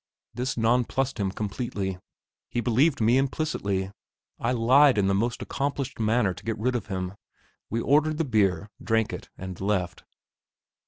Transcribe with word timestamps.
This 0.33 0.57
nonplussed 0.57 1.19
him 1.19 1.29
completely. 1.31 1.99
He 2.49 2.59
believed 2.59 3.01
me 3.01 3.19
implicitly. 3.19 3.91
I 4.39 4.51
lied 4.51 4.97
in 4.97 5.05
the 5.05 5.13
most 5.13 5.43
accomplished 5.43 5.99
manner 5.99 6.33
to 6.33 6.43
get 6.43 6.57
rid 6.57 6.75
of 6.75 6.87
him. 6.87 7.13
We 7.69 7.81
ordered 7.81 8.17
the 8.17 8.25
beer, 8.25 8.71
drank 8.83 9.13
it, 9.13 9.29
and 9.37 9.61
left. 9.61 10.03